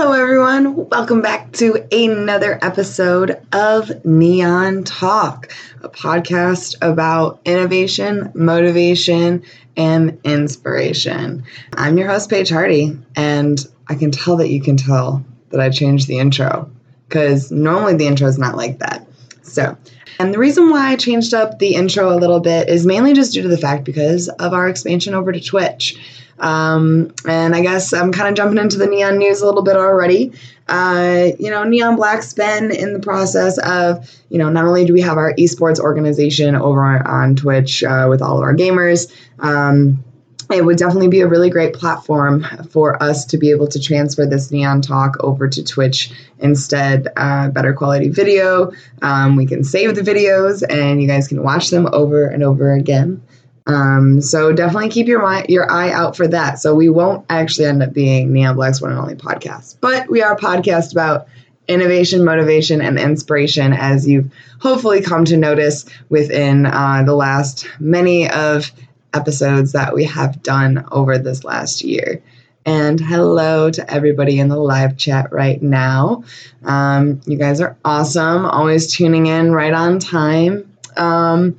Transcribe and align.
Hello, 0.00 0.12
everyone. 0.12 0.88
Welcome 0.90 1.22
back 1.22 1.50
to 1.54 1.84
another 1.90 2.56
episode 2.62 3.44
of 3.52 4.04
Neon 4.04 4.84
Talk, 4.84 5.52
a 5.82 5.88
podcast 5.88 6.76
about 6.80 7.40
innovation, 7.44 8.30
motivation, 8.32 9.42
and 9.76 10.20
inspiration. 10.22 11.42
I'm 11.72 11.98
your 11.98 12.06
host, 12.06 12.30
Paige 12.30 12.48
Hardy, 12.48 12.96
and 13.16 13.66
I 13.88 13.96
can 13.96 14.12
tell 14.12 14.36
that 14.36 14.50
you 14.50 14.62
can 14.62 14.76
tell 14.76 15.24
that 15.50 15.58
I 15.58 15.68
changed 15.68 16.06
the 16.06 16.20
intro 16.20 16.70
because 17.08 17.50
normally 17.50 17.96
the 17.96 18.06
intro 18.06 18.28
is 18.28 18.38
not 18.38 18.56
like 18.56 18.78
that. 18.78 19.04
So, 19.42 19.76
and 20.20 20.32
the 20.32 20.38
reason 20.38 20.70
why 20.70 20.92
I 20.92 20.96
changed 20.96 21.34
up 21.34 21.58
the 21.58 21.74
intro 21.74 22.14
a 22.14 22.20
little 22.20 22.38
bit 22.38 22.68
is 22.68 22.86
mainly 22.86 23.14
just 23.14 23.32
due 23.32 23.42
to 23.42 23.48
the 23.48 23.58
fact 23.58 23.82
because 23.82 24.28
of 24.28 24.52
our 24.52 24.68
expansion 24.68 25.14
over 25.14 25.32
to 25.32 25.40
Twitch. 25.40 25.96
Um, 26.40 27.12
and 27.26 27.54
I 27.54 27.60
guess 27.60 27.92
I'm 27.92 28.12
kind 28.12 28.28
of 28.28 28.34
jumping 28.34 28.58
into 28.58 28.78
the 28.78 28.86
neon 28.86 29.18
news 29.18 29.40
a 29.40 29.46
little 29.46 29.62
bit 29.62 29.76
already. 29.76 30.32
Uh, 30.68 31.28
you 31.38 31.50
know, 31.50 31.64
Neon 31.64 31.96
Black's 31.96 32.34
been 32.34 32.70
in 32.70 32.92
the 32.92 33.00
process 33.00 33.58
of, 33.58 34.10
you 34.28 34.38
know, 34.38 34.50
not 34.50 34.66
only 34.66 34.84
do 34.84 34.92
we 34.92 35.00
have 35.00 35.16
our 35.16 35.32
esports 35.34 35.80
organization 35.80 36.54
over 36.54 36.82
on 37.06 37.36
Twitch 37.36 37.82
uh, 37.82 38.06
with 38.08 38.20
all 38.20 38.36
of 38.36 38.42
our 38.42 38.54
gamers, 38.54 39.10
um, 39.38 40.04
it 40.50 40.64
would 40.64 40.78
definitely 40.78 41.08
be 41.08 41.20
a 41.20 41.26
really 41.26 41.50
great 41.50 41.74
platform 41.74 42.44
for 42.70 43.02
us 43.02 43.24
to 43.26 43.38
be 43.38 43.50
able 43.50 43.68
to 43.68 43.80
transfer 43.80 44.24
this 44.24 44.50
neon 44.50 44.80
talk 44.80 45.16
over 45.20 45.46
to 45.46 45.62
twitch 45.62 46.10
instead. 46.38 47.08
Uh, 47.16 47.48
better 47.48 47.74
quality 47.74 48.08
video. 48.08 48.72
Um, 49.02 49.36
we 49.36 49.44
can 49.44 49.62
save 49.62 49.94
the 49.94 50.00
videos 50.00 50.62
and 50.68 51.02
you 51.02 51.08
guys 51.08 51.28
can 51.28 51.42
watch 51.42 51.68
them 51.68 51.88
over 51.92 52.26
and 52.26 52.42
over 52.42 52.72
again 52.72 53.22
um, 53.68 54.22
so 54.22 54.52
definitely 54.52 54.88
keep 54.88 55.06
your 55.06 55.22
your 55.48 55.70
eye 55.70 55.92
out 55.92 56.16
for 56.16 56.26
that. 56.26 56.58
So 56.58 56.74
we 56.74 56.88
won't 56.88 57.26
actually 57.28 57.66
end 57.66 57.82
up 57.82 57.92
being 57.92 58.32
Neon 58.32 58.56
Black's 58.56 58.80
one 58.80 58.90
and 58.90 59.00
only 59.00 59.14
podcast, 59.14 59.76
but 59.80 60.10
we 60.10 60.22
are 60.22 60.32
a 60.32 60.38
podcast 60.38 60.92
about 60.92 61.28
innovation, 61.68 62.24
motivation, 62.24 62.80
and 62.80 62.98
inspiration, 62.98 63.74
as 63.74 64.08
you've 64.08 64.32
hopefully 64.58 65.02
come 65.02 65.26
to 65.26 65.36
notice 65.36 65.84
within 66.08 66.64
uh, 66.64 67.02
the 67.04 67.14
last 67.14 67.68
many 67.78 68.28
of 68.30 68.72
episodes 69.12 69.72
that 69.72 69.94
we 69.94 70.04
have 70.04 70.42
done 70.42 70.86
over 70.90 71.18
this 71.18 71.44
last 71.44 71.84
year. 71.84 72.22
And 72.64 72.98
hello 72.98 73.70
to 73.70 73.90
everybody 73.92 74.40
in 74.40 74.48
the 74.48 74.56
live 74.56 74.96
chat 74.96 75.32
right 75.32 75.60
now. 75.62 76.24
Um, 76.64 77.20
you 77.26 77.38
guys 77.38 77.60
are 77.60 77.76
awesome, 77.84 78.46
always 78.46 78.92
tuning 78.92 79.26
in 79.26 79.52
right 79.52 79.72
on 79.72 79.98
time. 79.98 80.70
Um, 80.96 81.58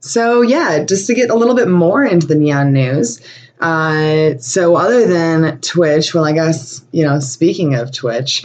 so, 0.00 0.42
yeah, 0.42 0.84
just 0.84 1.06
to 1.08 1.14
get 1.14 1.30
a 1.30 1.34
little 1.34 1.54
bit 1.54 1.68
more 1.68 2.04
into 2.04 2.26
the 2.26 2.34
neon 2.34 2.72
news. 2.72 3.20
Uh, 3.60 4.38
so, 4.38 4.76
other 4.76 5.06
than 5.06 5.60
Twitch, 5.60 6.14
well, 6.14 6.24
I 6.24 6.32
guess, 6.32 6.82
you 6.92 7.04
know, 7.04 7.18
speaking 7.18 7.74
of 7.74 7.92
Twitch, 7.92 8.44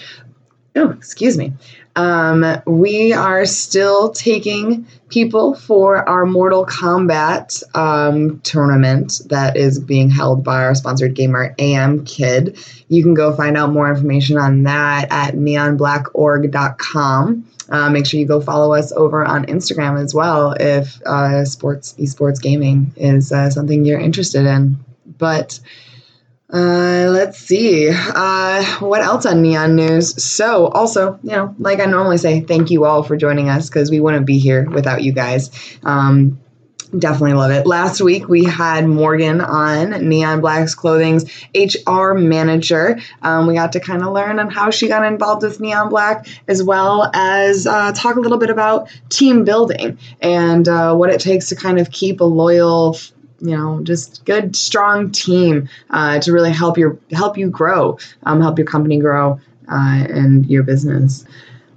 oh, 0.76 0.90
excuse 0.90 1.38
me, 1.38 1.54
um, 1.96 2.44
we 2.66 3.14
are 3.14 3.46
still 3.46 4.12
taking 4.12 4.88
people 5.10 5.54
for 5.54 6.10
our 6.10 6.26
Mortal 6.26 6.66
Kombat 6.66 7.62
um, 7.76 8.40
tournament 8.42 9.22
that 9.28 9.56
is 9.56 9.78
being 9.80 10.10
held 10.10 10.44
by 10.44 10.64
our 10.64 10.74
sponsored 10.74 11.14
gamer 11.14 11.54
AM 11.60 12.04
Kid. 12.06 12.58
You 12.88 13.04
can 13.04 13.14
go 13.14 13.36
find 13.36 13.56
out 13.58 13.72
more 13.72 13.92
information 13.92 14.40
on 14.40 14.64
that 14.64 15.10
at 15.12 15.36
neonblackorg.com. 15.36 17.46
Uh, 17.70 17.90
make 17.90 18.06
sure 18.06 18.20
you 18.20 18.26
go 18.26 18.42
follow 18.42 18.74
us 18.74 18.92
over 18.92 19.26
on 19.26 19.46
Instagram 19.46 20.02
as 20.02 20.14
well 20.14 20.54
if 20.60 21.02
uh, 21.04 21.46
sports 21.46 21.94
esports 22.00 22.42
gaming 22.42 22.94
is 22.96 23.32
uh, 23.32 23.50
something 23.50 23.86
you're 23.86 24.00
interested 24.00 24.46
in. 24.46 24.78
But 25.18 25.60
uh, 26.54 27.08
let's 27.10 27.40
see. 27.40 27.90
Uh, 27.90 28.64
what 28.80 29.02
else 29.02 29.26
on 29.26 29.42
Neon 29.42 29.76
News? 29.76 30.24
So, 30.24 30.68
also, 30.68 31.20
you 31.24 31.32
know, 31.32 31.56
like 31.58 31.80
I 31.80 31.86
normally 31.86 32.18
say, 32.18 32.42
thank 32.42 32.70
you 32.70 32.86
all 32.86 33.02
for 33.02 33.18
joining 33.18 33.50
us 33.50 33.70
because 33.70 33.90
we 33.90 34.00
wouldn't 34.00 34.28
be 34.28 34.38
here 34.38 34.70
without 34.70 35.04
you 35.04 35.14
guys. 35.14 35.50
Um, 35.84 36.40
Definitely 36.98 37.34
love 37.34 37.50
it. 37.50 37.66
Last 37.66 38.02
week 38.02 38.30
we 38.30 38.44
had 38.44 38.88
Morgan 38.88 39.42
on 39.42 40.08
Neon 40.08 40.42
Black's 40.42 40.76
Clothing's 40.76 41.26
HR 41.56 42.14
manager. 42.14 43.00
Um, 43.24 43.48
we 43.48 43.56
got 43.56 43.72
to 43.72 43.80
kind 43.80 44.04
of 44.04 44.14
learn 44.14 44.38
on 44.38 44.52
how 44.52 44.70
she 44.70 44.88
got 44.88 45.04
involved 45.04 45.42
with 45.42 45.60
Neon 45.60 45.90
Black, 45.90 46.28
as 46.48 46.62
well 46.62 47.10
as 47.16 47.66
uh, 47.66 47.94
talk 47.94 48.16
a 48.18 48.20
little 48.20 48.38
bit 48.38 48.52
about 48.52 48.90
team 49.10 49.44
building 49.44 49.98
and 50.22 50.68
uh, 50.68 50.94
what 50.96 51.10
it 51.10 51.20
takes 51.20 51.50
to 51.50 51.56
kind 51.56 51.80
of 51.80 51.90
keep 51.90 52.22
a 52.22 52.26
loyal, 52.26 52.96
you 53.40 53.58
know, 53.58 53.82
just 53.82 54.24
good, 54.26 54.56
strong 54.56 55.12
team 55.12 55.70
uh, 55.90 56.20
to 56.20 56.32
really 56.32 56.52
help 56.52 56.78
your 56.78 57.00
help 57.12 57.40
you 57.40 57.50
grow, 57.50 57.98
um, 58.22 58.40
help 58.40 58.60
your 58.60 58.68
company 58.68 59.00
grow, 59.00 59.40
uh, 59.68 60.06
and 60.10 60.46
your 60.46 60.62
business. 60.62 61.26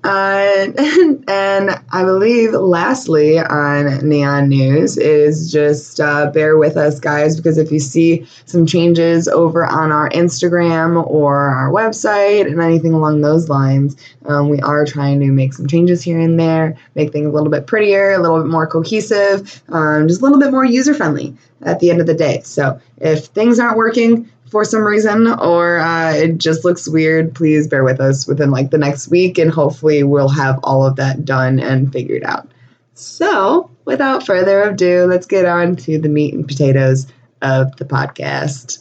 Uh, 0.07 0.71
and 1.27 1.71
I 1.91 2.05
believe, 2.05 2.53
lastly, 2.53 3.41
on 3.41 4.09
Neon 4.09 4.49
News 4.49 4.97
is 4.97 5.51
just 5.51 5.99
uh, 5.99 6.31
bear 6.31 6.57
with 6.57 6.77
us, 6.77 7.01
guys, 7.01 7.37
because 7.37 7.59
if 7.59 7.73
you 7.73 7.81
see 7.81 8.25
some 8.45 8.67
changes 8.67 9.27
over 9.27 9.67
on 9.67 9.91
our 9.91 10.09
Instagram 10.11 11.05
or 11.09 11.49
our 11.49 11.71
website 11.71 12.47
and 12.47 12.61
anything 12.61 12.95
along 12.95 13.23
those 13.23 13.49
lines, 13.49 13.97
um, 14.27 14.49
we 14.49 14.61
are 14.61 14.85
trying 14.87 15.19
to 15.19 15.27
make 15.27 15.53
some 15.53 15.67
changes 15.67 16.03
here 16.03 16.21
and 16.21 16.39
there, 16.39 16.77
make 16.95 17.11
things 17.11 17.27
a 17.27 17.33
little 17.33 17.51
bit 17.51 17.67
prettier, 17.67 18.13
a 18.13 18.21
little 18.21 18.41
bit 18.41 18.49
more 18.49 18.69
cohesive, 18.69 19.61
um, 19.71 20.07
just 20.07 20.21
a 20.21 20.25
little 20.25 20.39
bit 20.39 20.53
more 20.53 20.65
user 20.65 20.95
friendly 20.95 21.37
at 21.63 21.81
the 21.81 21.91
end 21.91 22.01
of 22.01 22.07
the 22.07 22.15
day. 22.15 22.43
So 22.45 22.81
if 22.99 23.25
things 23.27 23.59
aren't 23.59 23.77
working, 23.77 24.31
for 24.51 24.65
some 24.65 24.83
reason 24.83 25.27
or 25.27 25.79
uh, 25.79 26.13
it 26.13 26.39
just 26.39 26.65
looks 26.65 26.89
weird, 26.89 27.35
please 27.35 27.67
bear 27.67 27.85
with 27.85 28.01
us 28.01 28.27
within 28.27 28.51
like 28.51 28.71
the 28.71 28.79
next 28.79 29.09
week 29.09 29.39
and 29.39 29.51
hopefully 29.51 30.03
we'll 30.03 30.29
have 30.29 30.59
all 30.63 30.85
of 30.85 30.97
that 30.97 31.25
done 31.25 31.59
and 31.59 31.93
figured 31.93 32.23
out. 32.25 32.49
So, 32.95 33.71
without 33.85 34.25
further 34.25 34.63
ado, 34.63 35.05
let's 35.05 35.27
get 35.27 35.45
on 35.45 35.77
to 35.77 35.99
the 35.99 36.09
meat 36.09 36.33
and 36.33 36.49
potatoes 36.49 37.07
of 37.43 37.77
the 37.77 37.85
podcast. 37.85 38.79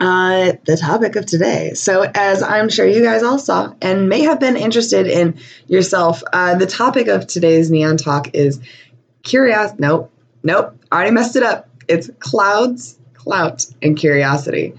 Uh, 0.00 0.52
the 0.64 0.76
topic 0.76 1.16
of 1.16 1.26
today. 1.26 1.72
So, 1.74 2.08
as 2.14 2.42
I'm 2.42 2.68
sure 2.68 2.86
you 2.86 3.02
guys 3.02 3.22
all 3.22 3.38
saw 3.38 3.72
and 3.80 4.08
may 4.08 4.20
have 4.22 4.38
been 4.38 4.56
interested 4.56 5.06
in 5.06 5.38
yourself, 5.66 6.22
uh, 6.32 6.56
the 6.56 6.66
topic 6.66 7.08
of 7.08 7.26
today's 7.26 7.70
Neon 7.70 7.96
Talk 7.96 8.34
is 8.34 8.60
curious. 9.22 9.72
Nope, 9.78 10.12
nope, 10.42 10.76
already 10.92 11.10
messed 11.10 11.34
it 11.36 11.42
up. 11.42 11.68
It's 11.88 12.10
clouds 12.18 12.97
clout 13.18 13.66
and 13.82 13.96
curiosity. 13.96 14.74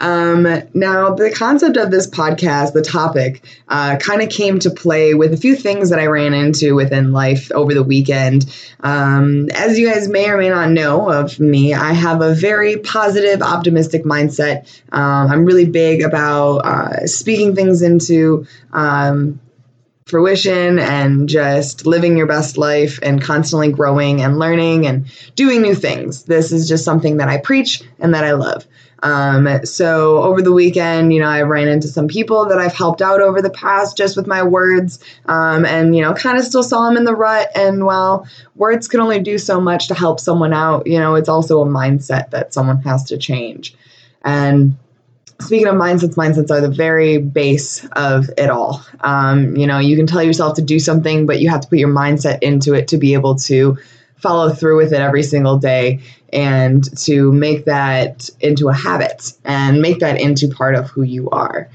Um, 0.00 0.42
now, 0.74 1.14
the 1.14 1.30
concept 1.30 1.76
of 1.76 1.90
this 1.90 2.06
podcast, 2.06 2.72
the 2.72 2.82
topic, 2.82 3.44
uh, 3.68 3.96
kind 3.96 4.22
of 4.22 4.28
came 4.28 4.58
to 4.58 4.70
play 4.70 5.14
with 5.14 5.32
a 5.32 5.36
few 5.36 5.56
things 5.56 5.90
that 5.90 5.98
I 5.98 6.06
ran 6.06 6.34
into 6.34 6.74
within 6.74 7.12
life 7.12 7.50
over 7.52 7.72
the 7.72 7.82
weekend. 7.82 8.44
Um, 8.80 9.48
as 9.54 9.78
you 9.78 9.88
guys 9.88 10.08
may 10.08 10.28
or 10.28 10.36
may 10.36 10.50
not 10.50 10.70
know 10.70 11.10
of 11.10 11.38
me, 11.38 11.74
I 11.74 11.92
have 11.92 12.20
a 12.20 12.34
very 12.34 12.76
positive, 12.78 13.40
optimistic 13.40 14.04
mindset. 14.04 14.82
Um, 14.92 15.30
I'm 15.30 15.44
really 15.44 15.66
big 15.66 16.02
about 16.02 16.58
uh, 16.58 17.06
speaking 17.06 17.54
things 17.54 17.80
into 17.80 18.46
um, 18.72 19.40
fruition 20.06 20.78
and 20.78 21.28
just 21.28 21.86
living 21.86 22.16
your 22.16 22.26
best 22.26 22.58
life 22.58 22.98
and 23.02 23.22
constantly 23.22 23.72
growing 23.72 24.20
and 24.20 24.38
learning 24.38 24.86
and 24.86 25.06
doing 25.34 25.62
new 25.62 25.74
things. 25.74 26.24
This 26.24 26.52
is 26.52 26.68
just 26.68 26.84
something 26.84 27.16
that 27.16 27.28
I 27.28 27.38
preach 27.38 27.82
and 27.98 28.14
that 28.14 28.24
I 28.24 28.32
love. 28.32 28.66
Um, 29.02 29.64
so 29.64 30.22
over 30.22 30.40
the 30.40 30.52
weekend, 30.52 31.12
you 31.12 31.20
know, 31.20 31.28
I 31.28 31.42
ran 31.42 31.68
into 31.68 31.88
some 31.88 32.08
people 32.08 32.46
that 32.46 32.58
I've 32.58 32.74
helped 32.74 33.02
out 33.02 33.20
over 33.20 33.42
the 33.42 33.50
past 33.50 33.98
just 33.98 34.16
with 34.16 34.26
my 34.26 34.42
words, 34.42 34.98
um, 35.26 35.66
and 35.66 35.94
you 35.94 36.00
know, 36.00 36.14
kind 36.14 36.38
of 36.38 36.44
still 36.44 36.62
saw 36.62 36.88
them 36.88 36.96
in 36.96 37.04
the 37.04 37.14
rut. 37.14 37.50
And 37.54 37.84
while 37.84 38.26
words 38.56 38.88
can 38.88 39.00
only 39.00 39.20
do 39.20 39.36
so 39.36 39.60
much 39.60 39.88
to 39.88 39.94
help 39.94 40.20
someone 40.20 40.54
out, 40.54 40.86
you 40.86 40.98
know, 40.98 41.16
it's 41.16 41.28
also 41.28 41.60
a 41.60 41.66
mindset 41.66 42.30
that 42.30 42.54
someone 42.54 42.80
has 42.82 43.04
to 43.04 43.18
change. 43.18 43.76
And 44.22 44.78
speaking 45.40 45.66
of 45.66 45.74
mindsets, 45.74 46.14
mindsets 46.14 46.50
are 46.50 46.60
the 46.60 46.68
very 46.68 47.18
base 47.18 47.84
of 47.92 48.28
it 48.38 48.50
all. 48.50 48.84
Um, 49.00 49.56
you 49.56 49.66
know, 49.66 49.78
you 49.78 49.96
can 49.96 50.06
tell 50.06 50.22
yourself 50.22 50.56
to 50.56 50.62
do 50.62 50.78
something, 50.78 51.26
but 51.26 51.40
you 51.40 51.48
have 51.48 51.60
to 51.62 51.68
put 51.68 51.78
your 51.78 51.88
mindset 51.88 52.42
into 52.42 52.74
it 52.74 52.88
to 52.88 52.98
be 52.98 53.14
able 53.14 53.36
to 53.36 53.76
follow 54.16 54.50
through 54.50 54.76
with 54.76 54.92
it 54.92 55.00
every 55.00 55.22
single 55.22 55.58
day 55.58 56.00
and 56.32 56.96
to 56.98 57.30
make 57.32 57.66
that 57.66 58.30
into 58.40 58.68
a 58.68 58.72
habit 58.72 59.32
and 59.44 59.82
make 59.82 60.00
that 60.00 60.20
into 60.20 60.48
part 60.48 60.74
of 60.74 60.88
who 60.88 61.02
you 61.02 61.28
are. 61.30 61.68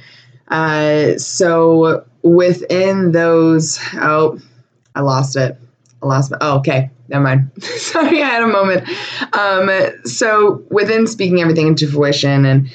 Uh, 0.47 1.17
so 1.17 2.06
within 2.23 3.11
those, 3.11 3.79
oh, 3.95 4.39
I 4.95 5.01
lost 5.01 5.35
it. 5.35 5.57
I 6.01 6.07
lost 6.07 6.31
my, 6.31 6.38
oh, 6.41 6.57
okay, 6.59 6.89
never 7.07 7.23
mind. 7.23 7.51
Sorry, 7.63 8.23
I 8.23 8.27
had 8.27 8.44
a 8.44 8.47
moment. 8.47 8.89
Um, 9.33 9.69
so 10.06 10.63
within 10.71 11.07
speaking 11.07 11.41
everything 11.41 11.67
into 11.67 11.88
fruition 11.88 12.45
and 12.45 12.69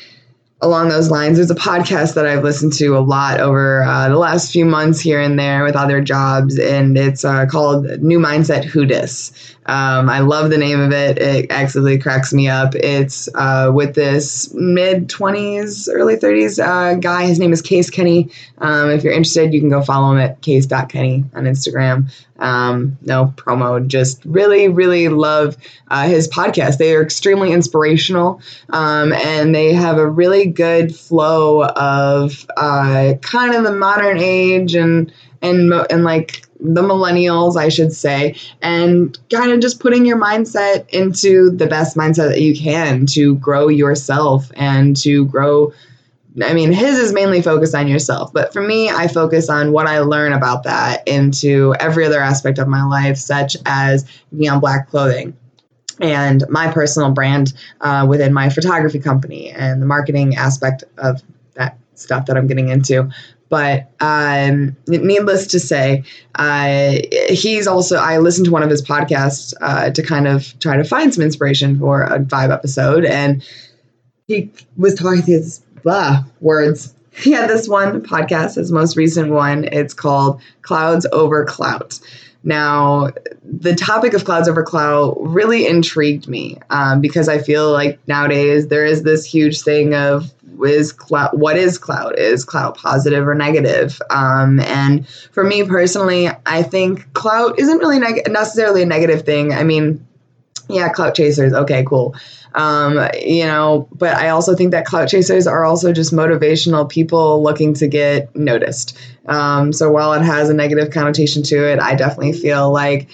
along 0.64 0.88
those 0.88 1.11
lines. 1.11 1.37
There's 1.37 1.50
a 1.50 1.55
podcast 1.55 2.14
that 2.14 2.26
I've 2.26 2.43
listened 2.43 2.72
to 2.75 2.96
a 2.96 3.00
lot 3.00 3.38
over 3.38 3.82
uh, 3.82 4.08
the 4.08 4.16
last 4.16 4.50
few 4.50 4.64
months 4.64 4.99
here 4.99 5.20
and 5.20 5.38
there 5.38 5.62
with 5.62 5.76
other 5.76 6.00
jobs, 6.00 6.58
and 6.58 6.96
it's 6.96 7.25
uh, 7.25 7.44
called 7.46 7.84
New 8.02 8.19
Mindset 8.19 8.64
Who 8.64 8.87
Dis. 8.87 9.31
Um, 9.66 10.11
I 10.11 10.19
love 10.19 10.50
the 10.50 10.58
name 10.58 10.81
of 10.81 10.93
it. 10.93 11.19
It 11.19 11.50
actually 11.50 11.99
cracks 11.99 12.32
me 12.32 12.49
up. 12.49 12.75
It's 12.75 13.28
uh, 13.34 13.70
with 13.72 13.94
this 13.94 14.52
mid 14.52 15.08
20s, 15.08 15.88
early 15.90 16.16
30s 16.16 16.62
uh, 16.62 16.94
guy. 16.96 17.26
His 17.26 17.38
name 17.38 17.52
is 17.52 17.62
Case 17.62 17.88
Kenny. 17.88 18.31
Um, 18.58 18.90
if 18.90 19.02
you're 19.02 19.12
interested, 19.12 19.55
you 19.55 19.60
can 19.60 19.70
go 19.70 19.82
follow 19.82 20.12
him 20.12 20.19
at 20.19 20.40
case.kenny 20.43 21.25
on 21.34 21.44
Instagram. 21.44 22.10
Um, 22.38 22.99
no 23.02 23.32
promo, 23.37 23.87
just 23.87 24.22
really, 24.25 24.69
really 24.69 25.08
love 25.08 25.56
uh, 25.88 26.08
his 26.08 26.28
podcast. 26.28 26.78
They 26.78 26.94
are 26.94 27.02
extremely 27.02 27.52
inspirational 27.52 28.40
um, 28.70 29.12
and 29.12 29.55
they 29.55 29.72
have 29.72 29.99
a 29.99 30.06
really 30.06 30.46
good 30.54 30.94
flow 30.94 31.64
of 31.64 32.46
uh, 32.56 33.14
kind 33.22 33.54
of 33.54 33.64
the 33.64 33.72
modern 33.72 34.18
age 34.18 34.74
and 34.74 35.12
and 35.42 35.72
and 35.90 36.04
like 36.04 36.46
the 36.60 36.82
millennials, 36.82 37.56
I 37.56 37.68
should 37.68 37.92
say, 37.92 38.36
and 38.62 39.18
kind 39.30 39.52
of 39.52 39.60
just 39.60 39.80
putting 39.80 40.06
your 40.06 40.18
mindset 40.18 40.88
into 40.90 41.50
the 41.50 41.66
best 41.66 41.96
mindset 41.96 42.30
that 42.30 42.40
you 42.40 42.56
can 42.56 43.06
to 43.06 43.36
grow 43.36 43.68
yourself 43.68 44.50
and 44.54 44.96
to 44.98 45.26
grow. 45.26 45.72
I 46.42 46.52
mean, 46.52 46.72
his 46.72 46.98
is 46.98 47.12
mainly 47.12 47.42
focused 47.42 47.74
on 47.74 47.86
yourself, 47.86 48.32
but 48.32 48.52
for 48.52 48.60
me, 48.60 48.88
I 48.88 49.06
focus 49.06 49.48
on 49.48 49.70
what 49.70 49.86
I 49.86 50.00
learn 50.00 50.32
about 50.32 50.64
that 50.64 51.06
into 51.06 51.74
every 51.78 52.04
other 52.06 52.20
aspect 52.20 52.58
of 52.58 52.66
my 52.66 52.82
life, 52.84 53.18
such 53.18 53.56
as 53.66 54.04
neon 54.32 54.58
black 54.58 54.88
clothing 54.88 55.36
and 56.00 56.44
my 56.49 56.70
personal 56.73 57.11
brand 57.11 57.55
uh, 57.81 58.06
within 58.08 58.32
my 58.32 58.49
photography 58.49 58.99
company 58.99 59.50
and 59.50 59.81
the 59.81 59.87
marketing 59.87 60.37
aspect 60.37 60.85
of 60.99 61.23
that 61.55 61.79
stuff 61.94 62.26
that 62.26 62.37
I'm 62.37 62.46
getting 62.46 62.69
into. 62.69 63.11
But 63.49 63.91
um, 64.00 64.76
needless 64.88 65.46
to 65.49 65.61
say, 65.61 66.02
uh, 66.35 66.96
he's 67.29 67.67
also, 67.67 67.96
I 67.96 68.19
listened 68.19 68.46
to 68.46 68.50
one 68.50 68.62
of 68.62 68.70
his 68.70 68.82
podcasts 68.82 69.55
uh, 69.61 69.91
to 69.91 70.02
kind 70.02 70.26
of 70.26 70.58
try 70.58 70.76
to 70.76 70.85
find 70.85 71.14
some 71.14 71.23
inspiration 71.23 71.79
for 71.79 72.02
a 72.02 72.19
vibe 72.19 72.52
episode. 72.52 73.05
And 73.05 73.46
he 74.26 74.50
was 74.76 74.94
talking 74.94 75.23
his 75.23 75.61
blah 75.82 76.25
words. 76.41 76.94
Had 77.25 77.49
this 77.49 77.69
one 77.69 78.02
podcast, 78.02 78.56
his 78.56 78.72
most 78.72 78.96
recent 78.96 79.31
one. 79.31 79.64
It's 79.64 79.94
called 79.94 80.40
Clouds 80.62 81.06
Over 81.12 81.44
Clout. 81.44 82.00
Now, 82.43 83.11
the 83.43 83.75
topic 83.75 84.12
of 84.12 84.26
clouds 84.26 84.49
over 84.49 84.62
clout 84.62 85.16
really 85.19 85.66
intrigued 85.66 86.28
me 86.28 86.58
um, 86.69 87.00
because 87.00 87.26
I 87.26 87.38
feel 87.38 87.72
like 87.72 87.99
nowadays 88.06 88.69
there 88.69 88.84
is 88.84 89.02
this 89.02 89.25
huge 89.25 89.62
thing 89.62 89.94
of 89.94 90.31
is 90.62 90.93
cloud 90.93 91.31
what 91.32 91.56
is 91.56 91.78
cloud 91.78 92.16
is 92.16 92.44
cloud 92.44 92.76
positive 92.76 93.26
or 93.26 93.34
negative 93.34 94.00
um, 94.10 94.60
and 94.60 95.08
for 95.08 95.43
me 95.43 95.64
personally 95.64 96.28
i 96.46 96.62
think 96.62 97.12
cloud 97.12 97.58
isn't 97.58 97.78
really 97.78 97.99
neg- 97.99 98.22
necessarily 98.31 98.82
a 98.82 98.87
negative 98.87 99.22
thing 99.22 99.52
i 99.52 99.64
mean 99.64 100.06
yeah 100.69 100.88
clout 100.88 101.14
chasers 101.14 101.52
okay 101.52 101.84
cool 101.84 102.14
um, 102.54 103.08
you 103.20 103.44
know 103.44 103.88
but 103.92 104.16
i 104.16 104.28
also 104.28 104.54
think 104.54 104.70
that 104.70 104.84
clout 104.84 105.08
chasers 105.08 105.46
are 105.46 105.64
also 105.64 105.92
just 105.92 106.12
motivational 106.12 106.88
people 106.88 107.42
looking 107.42 107.74
to 107.74 107.86
get 107.88 108.34
noticed. 108.36 108.98
Um, 109.26 109.72
so 109.72 109.90
while 109.90 110.12
it 110.12 110.22
has 110.22 110.50
a 110.50 110.54
negative 110.54 110.90
connotation 110.90 111.42
to 111.44 111.72
it 111.72 111.78
i 111.80 111.94
definitely 111.94 112.34
feel 112.34 112.72
like 112.72 113.08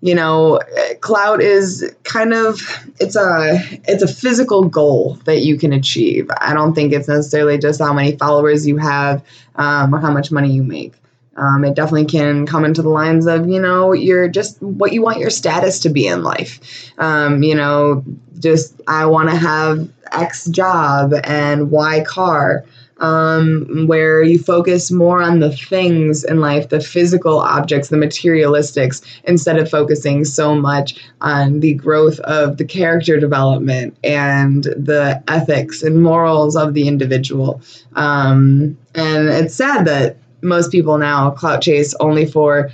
you 0.00 0.14
know 0.14 0.58
clout 1.00 1.40
is 1.40 1.94
kind 2.04 2.32
of 2.32 2.60
it's 2.98 3.16
a 3.16 3.58
it's 3.84 4.02
a 4.02 4.08
physical 4.08 4.64
goal 4.64 5.14
that 5.24 5.40
you 5.40 5.58
can 5.58 5.72
achieve. 5.72 6.30
I 6.38 6.54
don't 6.54 6.74
think 6.74 6.92
it's 6.92 7.08
necessarily 7.08 7.58
just 7.58 7.80
how 7.80 7.92
many 7.92 8.16
followers 8.16 8.66
you 8.66 8.78
have 8.78 9.24
um, 9.56 9.94
or 9.94 10.00
how 10.00 10.10
much 10.10 10.30
money 10.30 10.52
you 10.52 10.62
make. 10.62 10.94
Um, 11.36 11.64
it 11.64 11.74
definitely 11.74 12.06
can 12.06 12.44
come 12.46 12.64
into 12.64 12.82
the 12.82 12.88
lines 12.88 13.26
of 13.26 13.48
you 13.48 13.60
know 13.60 13.92
you're 13.92 14.28
just 14.28 14.60
what 14.62 14.92
you 14.92 15.02
want 15.02 15.18
your 15.18 15.30
status 15.30 15.80
to 15.80 15.88
be 15.90 16.06
in 16.06 16.22
life. 16.22 16.92
Um, 16.98 17.42
you 17.42 17.54
know 17.54 18.04
just 18.40 18.80
i 18.88 19.04
want 19.04 19.28
to 19.30 19.36
have 19.36 19.88
x 20.12 20.46
job 20.46 21.12
and 21.24 21.70
y 21.70 22.02
car 22.06 22.64
um, 23.00 23.86
where 23.86 24.22
you 24.22 24.38
focus 24.38 24.90
more 24.90 25.22
on 25.22 25.40
the 25.40 25.54
things 25.56 26.22
in 26.22 26.40
life, 26.40 26.68
the 26.68 26.80
physical 26.80 27.38
objects, 27.38 27.88
the 27.88 27.96
materialistics, 27.96 29.02
instead 29.24 29.58
of 29.58 29.70
focusing 29.70 30.24
so 30.24 30.54
much 30.54 30.96
on 31.20 31.60
the 31.60 31.74
growth 31.74 32.20
of 32.20 32.58
the 32.58 32.64
character 32.64 33.18
development 33.18 33.96
and 34.04 34.64
the 34.64 35.22
ethics 35.28 35.82
and 35.82 36.02
morals 36.02 36.56
of 36.56 36.74
the 36.74 36.86
individual. 36.86 37.60
Um, 37.94 38.76
and 38.94 39.28
it's 39.28 39.54
sad 39.54 39.86
that 39.86 40.16
most 40.42 40.70
people 40.70 40.98
now 40.98 41.30
clout 41.30 41.62
chase 41.62 41.94
only 42.00 42.26
for 42.26 42.70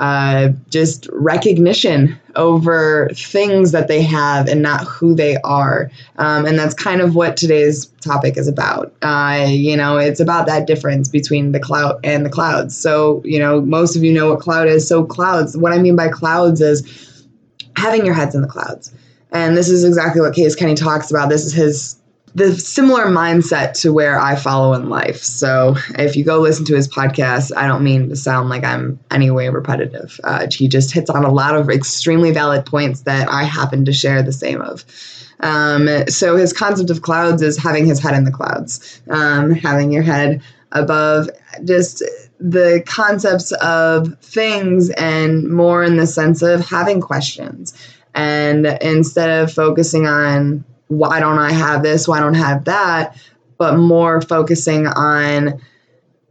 uh, 0.00 0.48
just 0.70 1.06
recognition 1.12 2.18
over 2.34 3.10
things 3.12 3.70
that 3.72 3.86
they 3.86 4.00
have 4.00 4.48
and 4.48 4.62
not 4.62 4.82
who 4.84 5.14
they 5.14 5.36
are. 5.44 5.90
Um, 6.16 6.46
and 6.46 6.58
that's 6.58 6.72
kind 6.72 7.02
of 7.02 7.14
what 7.14 7.36
today's 7.36 7.84
topic 8.00 8.38
is 8.38 8.48
about. 8.48 8.94
Uh, 9.02 9.46
you 9.46 9.76
know, 9.76 9.98
it's 9.98 10.18
about 10.18 10.46
that 10.46 10.66
difference 10.66 11.08
between 11.08 11.52
the 11.52 11.60
cloud 11.60 12.00
and 12.02 12.24
the 12.24 12.30
clouds. 12.30 12.74
So, 12.74 13.20
you 13.26 13.38
know, 13.38 13.60
most 13.60 13.94
of 13.94 14.02
you 14.02 14.10
know 14.10 14.30
what 14.30 14.40
cloud 14.40 14.68
is. 14.68 14.88
So, 14.88 15.04
clouds, 15.04 15.54
what 15.54 15.72
I 15.72 15.78
mean 15.78 15.96
by 15.96 16.08
clouds 16.08 16.62
is 16.62 17.26
having 17.76 18.06
your 18.06 18.14
heads 18.14 18.34
in 18.34 18.40
the 18.40 18.48
clouds. 18.48 18.94
And 19.32 19.54
this 19.54 19.68
is 19.68 19.84
exactly 19.84 20.22
what 20.22 20.34
Case 20.34 20.56
Kenny 20.56 20.74
talks 20.74 21.10
about. 21.10 21.28
This 21.28 21.44
is 21.44 21.52
his 21.52 21.99
the 22.34 22.54
similar 22.54 23.06
mindset 23.06 23.80
to 23.80 23.92
where 23.92 24.18
I 24.18 24.36
follow 24.36 24.72
in 24.74 24.88
life. 24.88 25.22
So 25.22 25.76
if 25.98 26.16
you 26.16 26.24
go 26.24 26.38
listen 26.38 26.64
to 26.66 26.76
his 26.76 26.88
podcast, 26.88 27.50
I 27.56 27.66
don't 27.66 27.82
mean 27.82 28.08
to 28.08 28.16
sound 28.16 28.48
like 28.48 28.64
I'm 28.64 29.00
anyway 29.10 29.48
repetitive. 29.48 30.20
Uh, 30.22 30.46
he 30.50 30.68
just 30.68 30.92
hits 30.92 31.10
on 31.10 31.24
a 31.24 31.32
lot 31.32 31.56
of 31.56 31.68
extremely 31.68 32.30
valid 32.30 32.66
points 32.66 33.02
that 33.02 33.28
I 33.28 33.44
happen 33.44 33.84
to 33.84 33.92
share 33.92 34.22
the 34.22 34.32
same 34.32 34.60
of. 34.60 34.84
Um, 35.40 35.88
so 36.08 36.36
his 36.36 36.52
concept 36.52 36.90
of 36.90 37.02
clouds 37.02 37.42
is 37.42 37.56
having 37.56 37.86
his 37.86 37.98
head 37.98 38.14
in 38.14 38.24
the 38.24 38.30
clouds, 38.30 39.00
um, 39.08 39.50
having 39.52 39.90
your 39.90 40.02
head 40.02 40.42
above 40.72 41.28
just 41.64 42.04
the 42.38 42.82
concepts 42.86 43.52
of 43.52 44.18
things 44.20 44.90
and 44.90 45.48
more 45.48 45.82
in 45.82 45.96
the 45.96 46.06
sense 46.06 46.42
of 46.42 46.64
having 46.64 47.00
questions. 47.00 47.74
And 48.14 48.66
instead 48.80 49.30
of 49.30 49.52
focusing 49.52 50.06
on 50.06 50.64
why 50.90 51.20
don't 51.20 51.38
I 51.38 51.52
have 51.52 51.84
this? 51.84 52.08
Why 52.08 52.18
don't 52.18 52.34
I 52.34 52.38
have 52.38 52.64
that? 52.64 53.16
But 53.58 53.78
more 53.78 54.20
focusing 54.20 54.88
on 54.88 55.60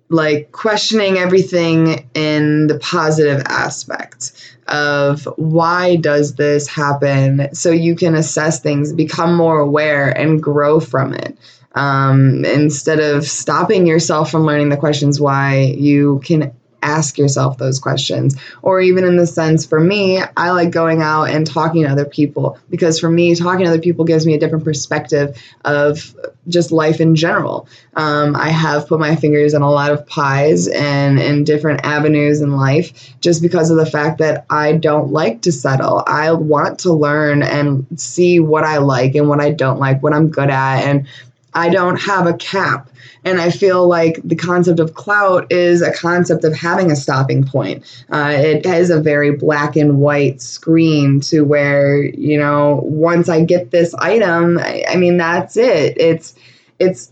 like 0.09 0.51
questioning 0.51 1.17
everything 1.17 2.09
in 2.13 2.67
the 2.67 2.77
positive 2.79 3.41
aspect 3.45 4.33
of 4.67 5.23
why 5.37 5.95
does 5.95 6.35
this 6.35 6.67
happen 6.67 7.53
so 7.53 7.71
you 7.71 7.95
can 7.95 8.15
assess 8.15 8.59
things 8.59 8.91
become 8.91 9.35
more 9.35 9.59
aware 9.59 10.09
and 10.09 10.41
grow 10.41 10.79
from 10.79 11.13
it 11.13 11.37
um, 11.75 12.43
instead 12.43 12.99
of 12.99 13.23
stopping 13.23 13.85
yourself 13.85 14.31
from 14.31 14.45
learning 14.45 14.69
the 14.69 14.77
questions 14.77 15.21
why 15.21 15.59
you 15.59 16.19
can 16.25 16.51
ask 16.81 17.17
yourself 17.17 17.57
those 17.57 17.79
questions. 17.79 18.35
Or 18.61 18.81
even 18.81 19.03
in 19.03 19.17
the 19.17 19.27
sense 19.27 19.65
for 19.65 19.79
me, 19.79 20.21
I 20.37 20.51
like 20.51 20.71
going 20.71 21.01
out 21.01 21.25
and 21.25 21.45
talking 21.45 21.83
to 21.83 21.89
other 21.89 22.05
people 22.05 22.57
because 22.69 22.99
for 22.99 23.09
me, 23.09 23.35
talking 23.35 23.65
to 23.65 23.71
other 23.71 23.81
people 23.81 24.05
gives 24.05 24.25
me 24.25 24.33
a 24.33 24.39
different 24.39 24.63
perspective 24.63 25.37
of 25.65 26.15
just 26.47 26.71
life 26.71 26.99
in 26.99 27.15
general. 27.15 27.67
Um, 27.95 28.35
I 28.35 28.49
have 28.49 28.87
put 28.87 28.99
my 28.99 29.15
fingers 29.15 29.53
in 29.53 29.61
a 29.61 29.69
lot 29.69 29.91
of 29.91 30.05
pies 30.07 30.67
and 30.67 31.19
in 31.19 31.43
different 31.43 31.85
avenues 31.85 32.41
in 32.41 32.55
life 32.55 33.13
just 33.21 33.41
because 33.41 33.69
of 33.69 33.77
the 33.77 33.85
fact 33.85 34.19
that 34.19 34.45
I 34.49 34.73
don't 34.73 35.11
like 35.11 35.41
to 35.43 35.51
settle. 35.51 36.03
I 36.07 36.31
want 36.31 36.79
to 36.79 36.93
learn 36.93 37.43
and 37.43 37.85
see 37.95 38.39
what 38.39 38.63
I 38.63 38.77
like 38.77 39.15
and 39.15 39.29
what 39.29 39.41
I 39.41 39.51
don't 39.51 39.79
like, 39.79 40.01
what 40.01 40.13
I'm 40.13 40.29
good 40.29 40.49
at. 40.49 40.83
And 40.83 41.07
I 41.53 41.69
don't 41.69 41.99
have 41.99 42.27
a 42.27 42.33
cap 42.33 42.89
and 43.25 43.39
I 43.41 43.51
feel 43.51 43.87
like 43.87 44.21
the 44.23 44.35
concept 44.35 44.79
of 44.79 44.93
clout 44.93 45.51
is 45.51 45.81
a 45.81 45.91
concept 45.91 46.43
of 46.43 46.55
having 46.55 46.91
a 46.91 46.95
stopping 46.95 47.43
point. 47.43 47.83
Uh, 48.09 48.33
it 48.35 48.65
has 48.65 48.89
a 48.89 49.01
very 49.01 49.35
black 49.35 49.75
and 49.75 49.99
white 49.99 50.41
screen 50.41 51.19
to 51.21 51.41
where, 51.41 52.01
you 52.03 52.37
know, 52.37 52.79
once 52.83 53.27
I 53.27 53.43
get 53.43 53.71
this 53.71 53.93
item, 53.95 54.57
I, 54.57 54.85
I 54.87 54.95
mean, 54.95 55.17
that's 55.17 55.57
it. 55.57 55.99
It's, 55.99 56.35
it's, 56.79 57.11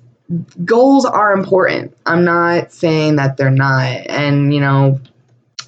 goals 0.63 1.05
are 1.05 1.33
important. 1.33 1.95
I'm 2.05 2.23
not 2.23 2.71
saying 2.71 3.17
that 3.17 3.37
they're 3.37 3.49
not. 3.49 4.07
And, 4.07 4.53
you 4.53 4.61
know, 4.61 4.99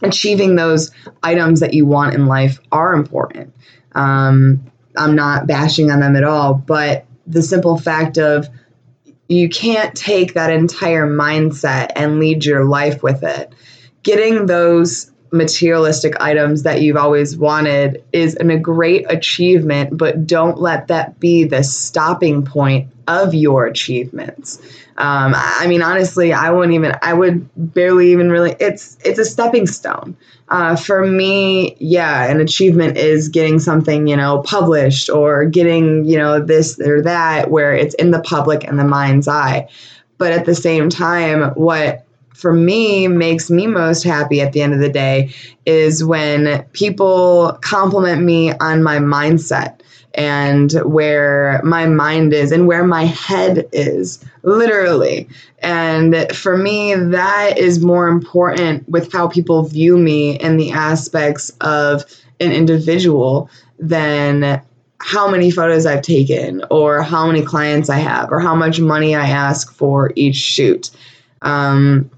achieving 0.01 0.55
those 0.55 0.91
items 1.23 1.59
that 1.59 1.73
you 1.73 1.85
want 1.85 2.15
in 2.15 2.27
life 2.27 2.59
are 2.71 2.93
important. 2.93 3.53
Um, 3.93 4.71
I'm 4.95 5.15
not 5.15 5.47
bashing 5.47 5.91
on 5.91 5.99
them 5.99 6.15
at 6.15 6.23
all, 6.23 6.53
but 6.53 7.05
the 7.27 7.41
simple 7.41 7.77
fact 7.77 8.17
of 8.17 8.49
you 9.29 9.47
can't 9.47 9.95
take 9.95 10.33
that 10.33 10.51
entire 10.51 11.07
mindset 11.07 11.91
and 11.95 12.19
lead 12.19 12.43
your 12.43 12.65
life 12.65 13.03
with 13.03 13.23
it. 13.23 13.53
Getting 14.03 14.47
those 14.47 15.11
materialistic 15.31 16.19
items 16.19 16.63
that 16.63 16.81
you've 16.81 16.97
always 16.97 17.37
wanted 17.37 18.03
is 18.13 18.35
an, 18.35 18.49
a 18.49 18.57
great 18.57 19.05
achievement, 19.09 19.97
but 19.97 20.25
don't 20.25 20.59
let 20.59 20.87
that 20.87 21.19
be 21.19 21.43
the 21.43 21.63
stopping 21.63 22.43
point 22.45 22.89
of 23.07 23.33
your 23.33 23.65
achievements. 23.65 24.59
Um, 24.97 25.33
I 25.35 25.65
mean, 25.67 25.81
honestly, 25.81 26.33
I 26.33 26.51
wouldn't 26.51 26.73
even, 26.73 26.93
I 27.01 27.13
would 27.13 27.49
barely 27.55 28.11
even 28.11 28.29
really, 28.29 28.55
it's, 28.59 28.97
it's 29.05 29.17
a 29.17 29.25
stepping 29.25 29.65
stone. 29.65 30.17
Uh, 30.49 30.75
for 30.75 31.05
me, 31.05 31.75
yeah, 31.79 32.25
an 32.25 32.41
achievement 32.41 32.97
is 32.97 33.29
getting 33.29 33.59
something, 33.59 34.07
you 34.07 34.17
know, 34.17 34.41
published 34.41 35.09
or 35.09 35.45
getting, 35.45 36.05
you 36.05 36.17
know, 36.17 36.43
this 36.43 36.79
or 36.79 37.01
that 37.03 37.49
where 37.49 37.73
it's 37.73 37.93
in 37.95 38.11
the 38.11 38.21
public 38.21 38.65
and 38.65 38.77
the 38.77 38.83
mind's 38.83 39.27
eye. 39.27 39.69
But 40.17 40.33
at 40.33 40.45
the 40.45 40.55
same 40.55 40.89
time, 40.89 41.51
what 41.51 42.05
for 42.39 42.53
me 42.53 43.07
makes 43.07 43.51
me 43.51 43.67
most 43.67 44.03
happy 44.03 44.39
at 44.39 44.53
the 44.53 44.61
end 44.61 44.73
of 44.73 44.79
the 44.79 44.89
day 44.89 45.33
is 45.65 46.03
when 46.03 46.63
people 46.71 47.57
compliment 47.61 48.23
me 48.23 48.53
on 48.53 48.81
my 48.81 48.97
mindset 48.97 49.81
and 50.13 50.71
where 50.85 51.61
my 51.63 51.85
mind 51.85 52.33
is 52.33 52.51
and 52.51 52.65
where 52.65 52.83
my 52.83 53.03
head 53.03 53.67
is, 53.73 54.23
literally. 54.43 55.27
And 55.59 56.33
for 56.33 56.57
me, 56.57 56.95
that 56.95 57.57
is 57.57 57.83
more 57.83 58.07
important 58.07 58.87
with 58.89 59.11
how 59.11 59.27
people 59.27 59.63
view 59.63 59.97
me 59.97 60.39
in 60.39 60.57
the 60.57 60.71
aspects 60.71 61.51
of 61.61 62.05
an 62.39 62.51
individual 62.51 63.49
than 63.77 64.61
how 65.01 65.29
many 65.29 65.51
photos 65.51 65.85
I've 65.85 66.01
taken 66.01 66.63
or 66.71 67.01
how 67.01 67.27
many 67.27 67.41
clients 67.41 67.89
I 67.89 67.97
have 67.97 68.31
or 68.31 68.39
how 68.39 68.55
much 68.55 68.79
money 68.79 69.15
I 69.15 69.27
ask 69.27 69.73
for 69.73 70.11
each 70.15 70.35
shoot. 70.35 70.89
Um, 71.41 72.09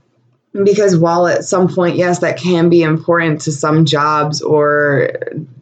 because 0.54 0.98
while 0.98 1.28
at 1.28 1.46
some 1.46 1.74
point, 1.74 1.96
yes, 1.96 2.20
that 2.20 2.38
can 2.38 2.70
be 2.70 2.84
important 2.84 3.42
to 3.42 3.52
some 3.52 3.86
jobs 3.86 4.42
or 4.42 5.12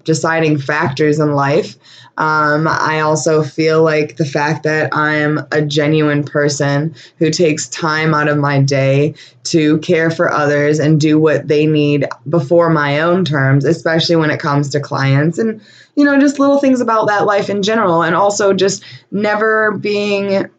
deciding 0.04 0.58
factors 0.58 1.20
in 1.20 1.34
life, 1.34 1.76
um, 2.18 2.68
I 2.68 3.00
also 3.00 3.44
feel 3.44 3.82
like 3.82 4.18
the 4.18 4.26
fact 4.26 4.64
that 4.64 4.94
I'm 4.94 5.40
a 5.52 5.62
genuine 5.62 6.24
person 6.24 6.96
who 7.18 7.30
takes 7.30 7.70
time 7.70 8.14
out 8.14 8.28
of 8.28 8.38
my 8.38 8.62
day 8.62 9.16
to 9.46 9.78
care 9.78 10.12
for 10.12 10.30
others 10.30 10.80
and 10.80 11.00
do 11.00 11.18
what 11.18 11.48
they 11.48 11.66
need 11.66 12.06
before 12.28 12.70
my 12.70 13.00
own 13.00 13.24
terms, 13.24 13.64
especially 13.64 14.18
when 14.18 14.32
it 14.32 14.40
comes 14.40 14.70
to 14.70 14.82
clients 14.82 15.38
and, 15.38 15.62
you 15.96 16.04
know, 16.04 16.20
just 16.20 16.40
little 16.40 16.60
things 16.60 16.82
about 16.82 17.08
that 17.08 17.26
life 17.26 17.50
in 17.50 17.64
general. 17.64 18.02
And 18.02 18.16
also 18.16 18.54
just 18.54 18.84
never 19.12 19.72
being 19.78 20.50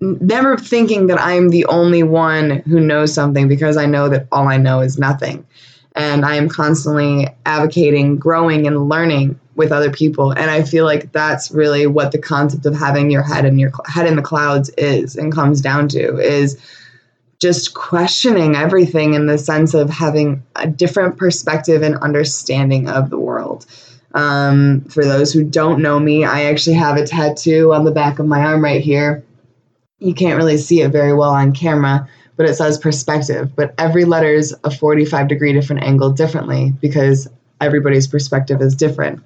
never 0.00 0.56
thinking 0.56 1.06
that 1.06 1.20
I'm 1.20 1.48
the 1.48 1.66
only 1.66 2.02
one 2.02 2.62
who 2.66 2.80
knows 2.80 3.14
something 3.14 3.48
because 3.48 3.76
I 3.76 3.86
know 3.86 4.08
that 4.08 4.26
all 4.30 4.48
I 4.48 4.56
know 4.56 4.80
is 4.80 4.98
nothing. 4.98 5.46
And 5.94 6.26
I 6.26 6.34
am 6.34 6.48
constantly 6.48 7.28
advocating, 7.46 8.16
growing, 8.16 8.66
and 8.66 8.88
learning 8.88 9.40
with 9.54 9.72
other 9.72 9.90
people. 9.90 10.32
And 10.32 10.50
I 10.50 10.62
feel 10.62 10.84
like 10.84 11.12
that's 11.12 11.50
really 11.50 11.86
what 11.86 12.12
the 12.12 12.18
concept 12.18 12.66
of 12.66 12.76
having 12.76 13.10
your 13.10 13.22
head 13.22 13.46
in 13.46 13.58
your 13.58 13.72
head 13.86 14.06
in 14.06 14.16
the 14.16 14.22
clouds 14.22 14.68
is 14.76 15.16
and 15.16 15.32
comes 15.32 15.62
down 15.62 15.88
to 15.88 16.18
is 16.18 16.60
just 17.38 17.72
questioning 17.72 18.56
everything 18.56 19.14
in 19.14 19.26
the 19.26 19.38
sense 19.38 19.72
of 19.72 19.88
having 19.88 20.42
a 20.54 20.66
different 20.66 21.16
perspective 21.16 21.82
and 21.82 21.96
understanding 21.96 22.88
of 22.88 23.08
the 23.08 23.18
world. 23.18 23.64
Um, 24.12 24.82
for 24.82 25.04
those 25.04 25.32
who 25.32 25.44
don't 25.44 25.82
know 25.82 25.98
me, 25.98 26.24
I 26.24 26.44
actually 26.44 26.76
have 26.76 26.96
a 26.96 27.06
tattoo 27.06 27.72
on 27.72 27.84
the 27.84 27.90
back 27.90 28.18
of 28.18 28.26
my 28.26 28.40
arm 28.40 28.62
right 28.62 28.82
here 28.82 29.25
you 29.98 30.14
can't 30.14 30.36
really 30.36 30.58
see 30.58 30.82
it 30.82 30.90
very 30.90 31.14
well 31.14 31.30
on 31.30 31.52
camera, 31.52 32.08
but 32.36 32.48
it 32.48 32.54
says 32.54 32.78
perspective. 32.78 33.54
But 33.56 33.74
every 33.78 34.04
letter 34.04 34.32
is 34.32 34.54
a 34.64 34.70
45 34.70 35.28
degree 35.28 35.52
different 35.52 35.82
angle 35.82 36.10
differently 36.10 36.72
because 36.80 37.28
everybody's 37.60 38.06
perspective 38.06 38.60
is 38.60 38.74
different. 38.74 39.22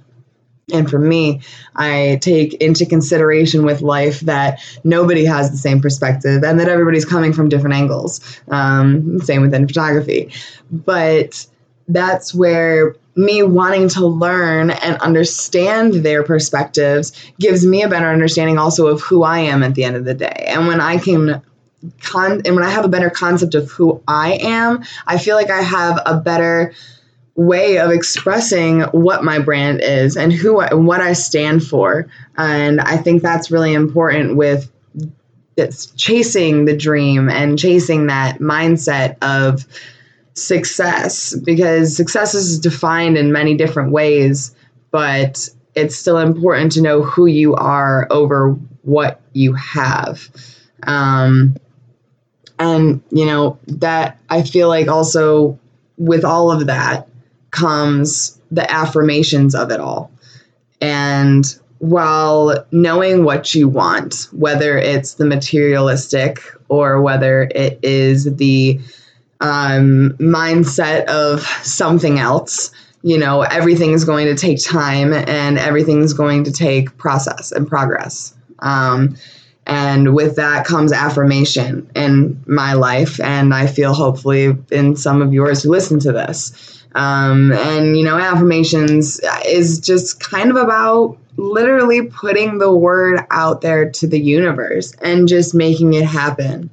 And 0.73 0.89
for 0.89 1.01
me, 1.01 1.41
I 1.75 2.19
take 2.21 2.55
into 2.55 2.87
consideration 2.87 3.65
with 3.65 3.83
life 3.83 4.21
that 4.21 4.61
nobody 4.85 5.25
has 5.25 5.51
the 5.51 5.57
same 5.57 5.81
perspective 5.81 6.45
and 6.45 6.61
that 6.61 6.69
everybody's 6.69 7.05
coming 7.05 7.33
from 7.33 7.49
different 7.49 7.75
angles. 7.75 8.21
Um, 8.49 9.21
same 9.21 9.43
within 9.43 9.67
photography. 9.67 10.33
But 10.71 11.45
that's 11.89 12.33
where 12.33 12.95
me 13.17 13.43
wanting 13.43 13.89
to 13.89 14.07
learn 14.07 14.71
and 14.71 14.97
understand 14.99 15.95
their 15.95 16.23
perspectives 16.23 17.13
gives 17.39 17.67
me 17.67 17.83
a 17.83 17.89
better 17.89 18.09
understanding 18.09 18.59
also 18.59 18.87
of 18.87 19.01
who 19.01 19.23
I 19.23 19.41
am 19.41 19.63
at 19.63 19.75
the 19.75 19.85
end 19.85 19.97
of 19.97 20.05
the 20.05 20.15
day. 20.15 20.47
And 20.49 20.67
when 20.67 20.81
I 20.81 20.99
can 20.99 21.43
con 22.03 22.43
and 22.45 22.55
when 22.55 22.65
I 22.65 22.71
have 22.71 22.85
a 22.85 22.89
better 22.89 23.11
concept 23.11 23.55
of 23.55 23.71
who 23.71 24.03
I 24.07 24.39
am, 24.43 24.85
I 25.07 25.19
feel 25.19 25.37
like 25.37 25.51
I 25.51 25.63
have 25.63 26.01
a 26.07 26.19
better 26.19 26.73
way 27.35 27.79
of 27.79 27.91
expressing 27.91 28.83
what 28.83 29.25
my 29.25 29.39
brand 29.39 29.81
is 29.83 30.17
and 30.17 30.33
who 30.33 30.61
I, 30.61 30.75
what 30.75 31.01
I 31.01 31.15
stand 31.15 31.65
for. 31.65 32.07
And 32.37 32.81
I 32.81 32.97
think 32.97 33.23
that's 33.23 33.51
really 33.51 33.73
important 33.73 34.37
with 34.37 34.71
it's 35.57 35.87
chasing 35.93 36.65
the 36.65 36.77
dream 36.77 37.29
and 37.29 37.59
chasing 37.59 38.07
that 38.07 38.39
mindset 38.39 39.17
of 39.23 39.67
success 40.35 41.35
because 41.45 41.97
success 41.97 42.35
is 42.35 42.59
defined 42.59 43.17
in 43.17 43.33
many 43.33 43.57
different 43.57 43.93
ways, 43.93 44.55
but 44.91 45.49
it's 45.75 45.97
still 45.97 46.19
important 46.19 46.73
to 46.73 46.83
know 46.83 47.03
who 47.03 47.27
you 47.27 47.55
are 47.55 48.07
over 48.11 48.53
what 48.83 49.21
you 49.33 49.53
have. 49.55 50.29
Um, 50.85 51.57
and, 52.59 53.03
you 53.11 53.27
know, 53.27 53.59
that 53.67 54.19
I 54.29 54.43
feel 54.43 54.69
like 54.69 54.89
also 54.89 55.59
with 55.97 56.25
all 56.25 56.51
of 56.51 56.67
that 56.67 57.09
comes 57.51 58.41
the 58.51 58.71
affirmations 58.71 59.55
of 59.55 59.71
it 59.71 59.81
all. 59.81 60.11
And 60.81 61.47
while 61.79 62.67
knowing 62.73 63.25
what 63.25 63.55
you 63.55 63.69
want, 63.69 64.29
whether 64.33 64.77
it's 64.77 65.15
the 65.15 65.25
materialistic 65.25 66.41
or 66.69 67.01
whether 67.01 67.51
it 67.55 67.79
is 67.83 68.35
the 68.37 68.81
um, 69.41 70.11
mindset 70.19 71.05
of 71.07 71.43
something 71.63 72.19
else. 72.19 72.71
You 73.03 73.19
know, 73.19 73.43
everything's 73.43 74.05
going 74.05 74.27
to 74.27 74.35
take 74.35 74.63
time 74.63 75.13
and 75.13 75.59
everything's 75.59 76.13
going 76.13 76.45
to 76.45 76.53
take 76.53 76.97
process 76.99 77.51
and 77.51 77.67
progress. 77.67 78.35
Um, 78.59 79.17
and 79.67 80.15
with 80.15 80.37
that 80.37 80.67
comes 80.67 80.93
affirmation 80.93 81.91
in 81.95 82.43
my 82.47 82.73
life, 82.73 83.21
and 83.21 83.55
I 83.55 83.67
feel 83.67 83.95
hopefully 83.95 84.57
in 84.71 84.97
some 84.97 85.23
of 85.23 85.33
yours 85.33 85.63
who 85.63 85.71
listen 85.71 86.01
to 86.01 86.13
this. 86.13 86.83
Um, 86.95 87.53
and 87.53 87.97
you 87.97 88.05
know, 88.05 88.19
affirmations 88.19 89.21
is 89.47 89.79
just 89.79 90.19
kind 90.19 90.51
of 90.51 90.57
about 90.57 91.17
literally 91.37 92.07
putting 92.07 92.59
the 92.59 92.73
word 92.75 93.21
out 93.31 93.61
there 93.61 93.89
to 93.91 94.07
the 94.07 94.21
universe 94.21 94.93
and 95.03 95.29
just 95.29 95.55
making 95.55 95.95
it 95.95 96.05
happen 96.05 96.69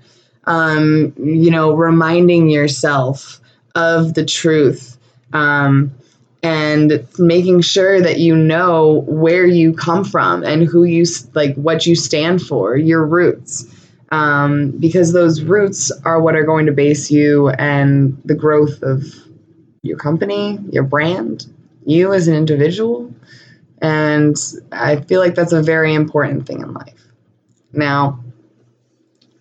um, 0.47 1.13
you 1.17 1.51
know, 1.51 1.73
reminding 1.73 2.49
yourself 2.49 3.39
of 3.75 4.13
the 4.13 4.25
truth 4.25 4.97
um, 5.33 5.93
and 6.41 7.05
making 7.19 7.61
sure 7.61 8.01
that 8.01 8.19
you 8.19 8.35
know 8.35 9.03
where 9.07 9.45
you 9.45 9.73
come 9.73 10.03
from 10.03 10.43
and 10.43 10.63
who 10.63 10.85
you 10.85 11.05
like, 11.35 11.53
what 11.55 11.85
you 11.85 11.95
stand 11.95 12.41
for, 12.41 12.75
your 12.75 13.05
roots. 13.05 13.65
Um, 14.09 14.71
because 14.71 15.11
those 15.11 15.41
roots 15.41 15.91
are 16.05 16.21
what 16.21 16.35
are 16.35 16.45
going 16.45 16.65
to 16.67 16.71
base 16.71 17.11
you 17.11 17.49
and 17.49 18.19
the 18.23 18.35
growth 18.35 18.81
of 18.81 19.03
your 19.83 19.97
company, 19.97 20.57
your 20.71 20.83
brand, 20.83 21.45
you 21.85 22.13
as 22.13 22.29
an 22.29 22.33
individual. 22.33 23.13
And 23.81 24.37
I 24.71 25.01
feel 25.01 25.19
like 25.19 25.35
that's 25.35 25.51
a 25.51 25.61
very 25.61 25.93
important 25.93 26.47
thing 26.47 26.61
in 26.61 26.73
life. 26.73 27.05
Now, 27.73 28.23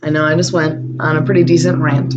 I 0.07 0.11
know 0.11 0.25
I 0.25 0.37
just 0.37 0.53
went 0.53 1.01
on 1.01 1.17
a 1.17 1.23
pretty 1.23 1.43
decent 1.43 1.79
rant. 1.79 2.15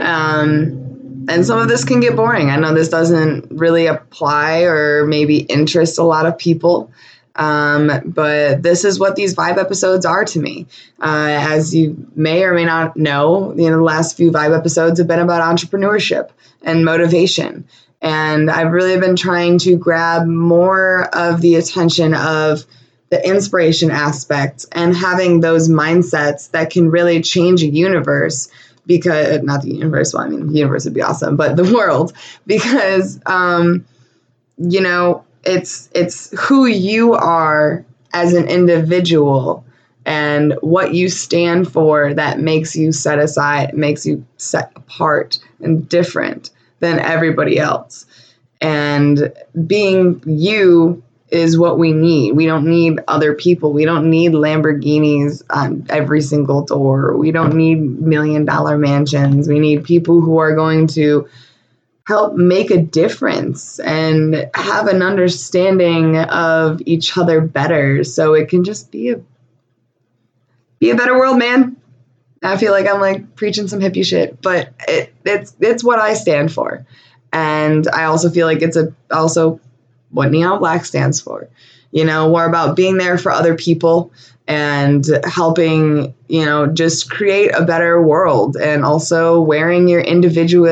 Um, 0.00 1.26
and 1.28 1.46
some 1.46 1.60
of 1.60 1.68
this 1.68 1.84
can 1.84 2.00
get 2.00 2.16
boring. 2.16 2.50
I 2.50 2.56
know 2.56 2.74
this 2.74 2.88
doesn't 2.88 3.46
really 3.52 3.86
apply 3.86 4.62
or 4.62 5.06
maybe 5.06 5.38
interest 5.38 5.98
a 5.98 6.02
lot 6.02 6.26
of 6.26 6.36
people. 6.36 6.90
Um, 7.36 7.92
but 8.04 8.64
this 8.64 8.84
is 8.84 8.98
what 8.98 9.14
these 9.14 9.36
vibe 9.36 9.58
episodes 9.58 10.04
are 10.04 10.24
to 10.24 10.40
me. 10.40 10.66
Uh, 11.00 11.38
as 11.40 11.72
you 11.72 12.04
may 12.16 12.42
or 12.42 12.52
may 12.52 12.64
not 12.64 12.96
know, 12.96 13.54
you 13.56 13.70
know, 13.70 13.76
the 13.76 13.82
last 13.82 14.16
few 14.16 14.32
vibe 14.32 14.56
episodes 14.56 14.98
have 14.98 15.06
been 15.06 15.20
about 15.20 15.40
entrepreneurship 15.40 16.30
and 16.62 16.84
motivation. 16.84 17.64
And 18.02 18.50
I've 18.50 18.72
really 18.72 18.98
been 18.98 19.14
trying 19.14 19.58
to 19.58 19.76
grab 19.76 20.26
more 20.26 21.08
of 21.14 21.42
the 21.42 21.54
attention 21.54 22.12
of 22.12 22.64
the 23.10 23.26
inspiration 23.26 23.90
aspect 23.90 24.66
and 24.72 24.96
having 24.96 25.40
those 25.40 25.68
mindsets 25.68 26.50
that 26.52 26.70
can 26.70 26.90
really 26.90 27.20
change 27.20 27.62
a 27.62 27.66
universe 27.66 28.50
because 28.86 29.42
not 29.42 29.62
the 29.62 29.72
universe 29.72 30.14
well 30.14 30.24
i 30.24 30.28
mean 30.28 30.46
the 30.46 30.58
universe 30.58 30.84
would 30.84 30.94
be 30.94 31.02
awesome 31.02 31.36
but 31.36 31.56
the 31.56 31.74
world 31.74 32.12
because 32.46 33.20
um 33.26 33.84
you 34.58 34.80
know 34.80 35.24
it's 35.44 35.88
it's 35.94 36.30
who 36.40 36.66
you 36.66 37.14
are 37.14 37.84
as 38.12 38.32
an 38.32 38.48
individual 38.48 39.64
and 40.06 40.54
what 40.60 40.94
you 40.94 41.08
stand 41.08 41.70
for 41.70 42.14
that 42.14 42.40
makes 42.40 42.74
you 42.74 42.92
set 42.92 43.18
aside 43.18 43.76
makes 43.76 44.06
you 44.06 44.24
set 44.38 44.72
apart 44.74 45.38
and 45.60 45.88
different 45.88 46.50
than 46.80 46.98
everybody 46.98 47.58
else. 47.58 48.06
And 48.60 49.32
being 49.66 50.22
you 50.26 51.02
is 51.30 51.58
what 51.58 51.78
we 51.78 51.92
need. 51.92 52.32
We 52.32 52.46
don't 52.46 52.66
need 52.66 52.98
other 53.06 53.34
people. 53.34 53.72
We 53.72 53.84
don't 53.84 54.10
need 54.10 54.32
Lamborghinis 54.32 55.42
on 55.50 55.86
every 55.88 56.20
single 56.20 56.62
door. 56.62 57.16
We 57.16 57.30
don't 57.30 57.54
need 57.54 57.76
million 57.76 58.44
dollar 58.44 58.76
mansions. 58.78 59.48
We 59.48 59.60
need 59.60 59.84
people 59.84 60.20
who 60.20 60.38
are 60.38 60.54
going 60.54 60.88
to 60.88 61.28
help 62.06 62.34
make 62.34 62.72
a 62.72 62.82
difference 62.82 63.78
and 63.78 64.50
have 64.54 64.88
an 64.88 65.02
understanding 65.02 66.18
of 66.18 66.82
each 66.84 67.16
other 67.16 67.40
better 67.40 68.02
so 68.02 68.34
it 68.34 68.48
can 68.48 68.64
just 68.64 68.90
be 68.90 69.10
a 69.10 69.20
be 70.80 70.90
a 70.90 70.96
better 70.96 71.16
world, 71.16 71.38
man. 71.38 71.76
I 72.42 72.56
feel 72.56 72.72
like 72.72 72.88
I'm 72.88 73.00
like 73.00 73.36
preaching 73.36 73.68
some 73.68 73.80
hippie 73.80 74.04
shit, 74.04 74.40
but 74.42 74.72
it, 74.88 75.14
it's 75.24 75.54
it's 75.60 75.84
what 75.84 75.98
I 75.98 76.14
stand 76.14 76.52
for. 76.52 76.86
And 77.32 77.86
I 77.88 78.04
also 78.04 78.30
feel 78.30 78.46
like 78.46 78.62
it's 78.62 78.76
a 78.76 78.92
also 79.12 79.60
what 80.10 80.30
Neon 80.30 80.58
Black 80.58 80.84
stands 80.84 81.20
for. 81.20 81.48
You 81.92 82.04
know, 82.04 82.30
we're 82.30 82.48
about 82.48 82.76
being 82.76 82.98
there 82.98 83.18
for 83.18 83.32
other 83.32 83.56
people 83.56 84.12
and 84.46 85.04
helping, 85.24 86.14
you 86.28 86.44
know, 86.44 86.66
just 86.66 87.10
create 87.10 87.52
a 87.54 87.64
better 87.64 88.02
world 88.02 88.56
and 88.56 88.84
also 88.84 89.40
wearing 89.40 89.88
your 89.88 90.00
individual 90.00 90.68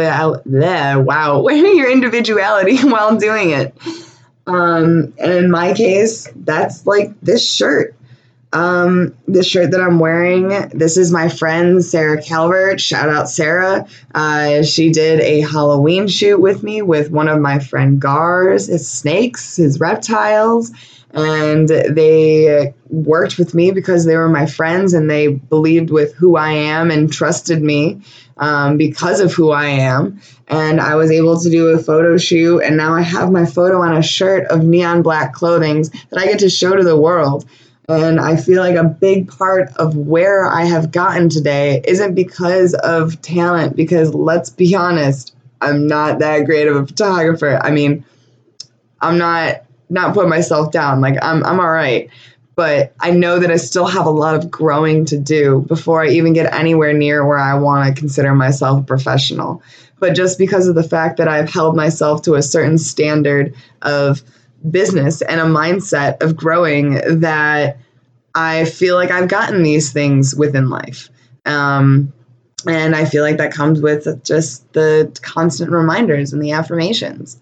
wow, 1.04 1.40
wearing 1.42 1.76
your 1.76 1.90
individuality 1.90 2.78
while 2.82 3.16
doing 3.16 3.50
it. 3.50 3.74
Um, 4.46 5.12
and 5.18 5.32
in 5.32 5.50
my 5.50 5.74
case, 5.74 6.28
that's 6.34 6.86
like 6.86 7.20
this 7.20 7.48
shirt. 7.48 7.87
Um, 8.58 9.14
the 9.28 9.44
shirt 9.44 9.70
that 9.70 9.80
I'm 9.80 10.00
wearing, 10.00 10.48
this 10.70 10.96
is 10.96 11.12
my 11.12 11.28
friend 11.28 11.84
Sarah 11.84 12.20
Calvert. 12.20 12.80
Shout 12.80 13.08
out 13.08 13.30
Sarah. 13.30 13.86
Uh, 14.12 14.64
she 14.64 14.90
did 14.90 15.20
a 15.20 15.42
Halloween 15.42 16.08
shoot 16.08 16.40
with 16.40 16.64
me 16.64 16.82
with 16.82 17.12
one 17.12 17.28
of 17.28 17.40
my 17.40 17.60
friend 17.60 18.00
Gars, 18.00 18.66
his 18.66 18.90
snakes, 18.90 19.54
his 19.54 19.78
reptiles, 19.78 20.72
and 21.12 21.68
they 21.68 22.74
worked 22.90 23.38
with 23.38 23.54
me 23.54 23.70
because 23.70 24.04
they 24.04 24.16
were 24.16 24.28
my 24.28 24.46
friends 24.46 24.92
and 24.92 25.08
they 25.08 25.28
believed 25.28 25.90
with 25.90 26.16
who 26.16 26.36
I 26.36 26.50
am 26.50 26.90
and 26.90 27.12
trusted 27.12 27.62
me 27.62 28.02
um, 28.38 28.76
because 28.76 29.20
of 29.20 29.32
who 29.32 29.52
I 29.52 29.66
am. 29.66 30.20
And 30.48 30.80
I 30.80 30.96
was 30.96 31.12
able 31.12 31.38
to 31.38 31.48
do 31.48 31.68
a 31.68 31.78
photo 31.78 32.16
shoot, 32.18 32.62
and 32.62 32.76
now 32.76 32.92
I 32.92 33.02
have 33.02 33.30
my 33.30 33.46
photo 33.46 33.82
on 33.82 33.96
a 33.96 34.02
shirt 34.02 34.48
of 34.48 34.64
neon 34.64 35.02
black 35.02 35.32
clothing 35.32 35.82
that 35.82 36.18
I 36.18 36.26
get 36.26 36.40
to 36.40 36.50
show 36.50 36.74
to 36.74 36.82
the 36.82 36.98
world. 36.98 37.48
And 37.88 38.20
I 38.20 38.36
feel 38.36 38.60
like 38.60 38.76
a 38.76 38.84
big 38.84 39.30
part 39.30 39.74
of 39.76 39.96
where 39.96 40.46
I 40.46 40.64
have 40.64 40.90
gotten 40.90 41.30
today 41.30 41.80
isn't 41.86 42.14
because 42.14 42.74
of 42.74 43.20
talent, 43.22 43.76
because 43.76 44.14
let's 44.14 44.50
be 44.50 44.74
honest, 44.74 45.34
I'm 45.62 45.86
not 45.86 46.18
that 46.18 46.44
great 46.44 46.68
of 46.68 46.76
a 46.76 46.86
photographer. 46.86 47.58
I 47.62 47.70
mean, 47.70 48.04
I'm 49.00 49.16
not 49.16 49.62
not 49.90 50.12
putting 50.12 50.28
myself 50.28 50.70
down. 50.70 51.00
Like 51.00 51.16
I'm 51.22 51.42
I'm 51.44 51.60
all 51.60 51.70
right. 51.70 52.10
But 52.54 52.92
I 53.00 53.12
know 53.12 53.38
that 53.38 53.52
I 53.52 53.56
still 53.56 53.86
have 53.86 54.06
a 54.06 54.10
lot 54.10 54.34
of 54.34 54.50
growing 54.50 55.04
to 55.06 55.16
do 55.16 55.64
before 55.68 56.02
I 56.02 56.08
even 56.08 56.32
get 56.32 56.52
anywhere 56.52 56.92
near 56.92 57.24
where 57.24 57.38
I 57.38 57.54
want 57.54 57.86
to 57.88 57.98
consider 57.98 58.34
myself 58.34 58.80
a 58.82 58.84
professional. 58.84 59.62
But 60.00 60.14
just 60.14 60.38
because 60.38 60.66
of 60.66 60.74
the 60.74 60.82
fact 60.82 61.18
that 61.18 61.28
I've 61.28 61.48
held 61.48 61.76
myself 61.76 62.22
to 62.22 62.34
a 62.34 62.42
certain 62.42 62.76
standard 62.76 63.54
of 63.82 64.22
business 64.70 65.22
and 65.22 65.40
a 65.40 65.44
mindset 65.44 66.22
of 66.22 66.36
growing 66.36 67.20
that 67.20 67.78
I 68.34 68.64
feel 68.64 68.94
like 68.94 69.10
I've 69.10 69.28
gotten 69.28 69.62
these 69.62 69.92
things 69.92 70.34
within 70.34 70.70
life. 70.70 71.08
Um, 71.46 72.12
and 72.66 72.94
I 72.94 73.04
feel 73.04 73.22
like 73.22 73.36
that 73.38 73.52
comes 73.52 73.80
with 73.80 74.24
just 74.24 74.72
the 74.72 75.16
constant 75.22 75.70
reminders 75.70 76.32
and 76.32 76.42
the 76.42 76.52
affirmations. 76.52 77.38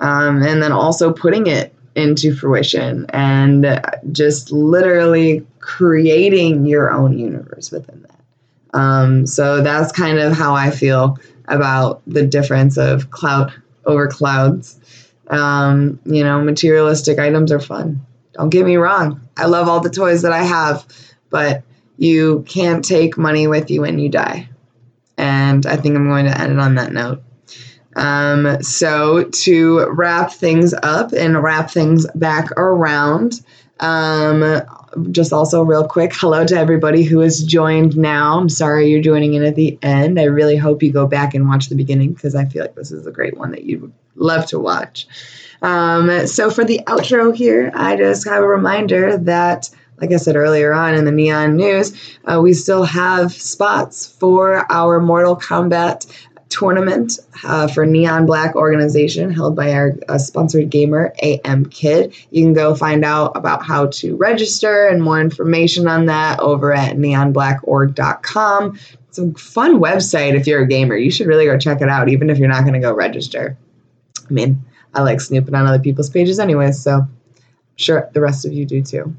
Um, 0.00 0.42
and 0.42 0.62
then 0.62 0.72
also 0.72 1.12
putting 1.12 1.46
it 1.46 1.74
into 1.94 2.34
fruition 2.34 3.06
and 3.10 3.80
just 4.12 4.52
literally 4.52 5.46
creating 5.58 6.64
your 6.64 6.92
own 6.92 7.18
universe 7.18 7.70
within 7.70 8.02
that. 8.02 8.78
Um, 8.78 9.26
so 9.26 9.60
that's 9.60 9.92
kind 9.92 10.18
of 10.18 10.32
how 10.32 10.54
I 10.54 10.70
feel 10.70 11.18
about 11.48 12.00
the 12.06 12.24
difference 12.24 12.76
of 12.78 13.10
cloud 13.10 13.52
over 13.84 14.06
clouds. 14.06 14.78
Um, 15.30 16.00
you 16.04 16.24
know, 16.24 16.42
materialistic 16.42 17.18
items 17.18 17.52
are 17.52 17.60
fun. 17.60 18.04
Don't 18.32 18.50
get 18.50 18.66
me 18.66 18.76
wrong. 18.76 19.20
I 19.36 19.46
love 19.46 19.68
all 19.68 19.80
the 19.80 19.90
toys 19.90 20.22
that 20.22 20.32
I 20.32 20.42
have, 20.42 20.84
but 21.30 21.62
you 21.96 22.44
can't 22.48 22.84
take 22.84 23.16
money 23.16 23.46
with 23.46 23.70
you 23.70 23.82
when 23.82 23.98
you 23.98 24.08
die. 24.08 24.48
And 25.16 25.64
I 25.66 25.76
think 25.76 25.96
I'm 25.96 26.08
going 26.08 26.26
to 26.26 26.38
end 26.38 26.52
it 26.52 26.58
on 26.58 26.74
that 26.74 26.92
note. 26.92 27.22
Um, 27.96 28.62
so, 28.62 29.24
to 29.24 29.86
wrap 29.90 30.32
things 30.32 30.74
up 30.82 31.12
and 31.12 31.42
wrap 31.42 31.70
things 31.70 32.06
back 32.14 32.50
around, 32.52 33.40
um, 33.80 34.62
just 35.10 35.32
also 35.32 35.62
real 35.62 35.86
quick 35.86 36.12
hello 36.14 36.44
to 36.44 36.56
everybody 36.56 37.02
who 37.02 37.20
has 37.20 37.42
joined 37.42 37.96
now 37.96 38.38
i'm 38.38 38.48
sorry 38.48 38.90
you're 38.90 39.00
joining 39.00 39.34
in 39.34 39.44
at 39.44 39.54
the 39.54 39.78
end 39.82 40.18
i 40.18 40.24
really 40.24 40.56
hope 40.56 40.82
you 40.82 40.92
go 40.92 41.06
back 41.06 41.32
and 41.32 41.48
watch 41.48 41.68
the 41.68 41.76
beginning 41.76 42.12
because 42.12 42.34
i 42.34 42.44
feel 42.44 42.62
like 42.62 42.74
this 42.74 42.90
is 42.90 43.06
a 43.06 43.12
great 43.12 43.36
one 43.36 43.52
that 43.52 43.64
you 43.64 43.92
love 44.20 44.46
to 44.46 44.58
watch 44.58 45.06
um, 45.62 46.26
so 46.26 46.50
for 46.50 46.64
the 46.64 46.80
outro 46.86 47.34
here 47.34 47.70
i 47.74 47.96
just 47.96 48.26
have 48.26 48.42
a 48.42 48.48
reminder 48.48 49.16
that 49.16 49.70
like 50.00 50.12
I 50.12 50.16
said 50.16 50.34
earlier 50.34 50.72
on 50.72 50.94
in 50.94 51.04
the 51.04 51.12
Neon 51.12 51.56
News, 51.56 51.92
uh, 52.24 52.40
we 52.40 52.54
still 52.54 52.84
have 52.84 53.32
spots 53.32 54.06
for 54.18 54.64
our 54.72 54.98
Mortal 54.98 55.36
Kombat 55.36 56.06
tournament 56.50 57.18
uh, 57.44 57.68
for 57.68 57.86
Neon 57.86 58.26
Black 58.26 58.56
organization 58.56 59.30
held 59.30 59.56
by 59.56 59.72
our 59.72 59.92
uh, 60.08 60.18
sponsored 60.18 60.68
gamer 60.68 61.14
AM 61.22 61.64
Kid. 61.66 62.14
You 62.30 62.44
can 62.44 62.52
go 62.52 62.74
find 62.74 63.04
out 63.04 63.36
about 63.36 63.64
how 63.64 63.86
to 63.86 64.16
register 64.16 64.88
and 64.88 65.02
more 65.02 65.20
information 65.20 65.88
on 65.88 66.06
that 66.06 66.40
over 66.40 66.72
at 66.72 66.96
neonblackorg.com. 66.96 68.78
It's 69.08 69.18
a 69.18 69.32
fun 69.32 69.80
website 69.80 70.34
if 70.34 70.46
you're 70.46 70.62
a 70.62 70.68
gamer. 70.68 70.96
You 70.96 71.10
should 71.10 71.26
really 71.26 71.46
go 71.46 71.56
check 71.58 71.80
it 71.80 71.88
out, 71.88 72.08
even 72.08 72.30
if 72.30 72.38
you're 72.38 72.48
not 72.48 72.62
going 72.62 72.74
to 72.74 72.80
go 72.80 72.92
register. 72.92 73.56
I 74.30 74.32
mean, 74.32 74.64
I 74.94 75.02
like 75.02 75.20
snooping 75.20 75.54
on 75.54 75.66
other 75.66 75.78
people's 75.78 76.10
pages 76.10 76.38
anyway, 76.38 76.72
so 76.72 77.00
I'm 77.00 77.08
sure 77.76 78.08
the 78.12 78.20
rest 78.20 78.44
of 78.44 78.52
you 78.52 78.64
do 78.64 78.82
too. 78.82 79.14